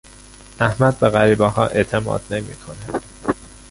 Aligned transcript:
احمد 0.59 0.99
به 0.99 1.09
غریبهها 1.09 1.67
اعتماد 1.67 2.21
نمیکند. 2.31 3.01